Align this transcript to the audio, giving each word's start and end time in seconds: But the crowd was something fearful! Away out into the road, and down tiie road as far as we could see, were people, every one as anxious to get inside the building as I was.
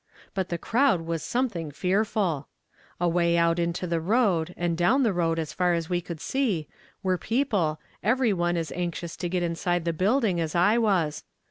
But 0.33 0.49
the 0.49 0.57
crowd 0.57 1.01
was 1.01 1.21
something 1.21 1.69
fearful! 1.69 2.47
Away 2.99 3.37
out 3.37 3.59
into 3.59 3.85
the 3.85 4.01
road, 4.01 4.51
and 4.57 4.75
down 4.75 5.03
tiie 5.03 5.13
road 5.13 5.37
as 5.37 5.53
far 5.53 5.75
as 5.75 5.91
we 5.91 6.01
could 6.01 6.19
see, 6.19 6.67
were 7.03 7.19
people, 7.19 7.79
every 8.01 8.33
one 8.33 8.57
as 8.57 8.71
anxious 8.71 9.15
to 9.17 9.29
get 9.29 9.43
inside 9.43 9.85
the 9.85 9.93
building 9.93 10.41
as 10.41 10.55
I 10.55 10.79
was. 10.79 11.23